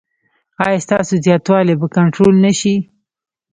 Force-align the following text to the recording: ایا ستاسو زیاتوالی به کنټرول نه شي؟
ایا 0.65 0.83
ستاسو 0.85 1.13
زیاتوالی 1.25 1.75
به 1.79 1.87
کنټرول 1.95 2.35
نه 2.45 2.51
شي؟ 2.59 2.75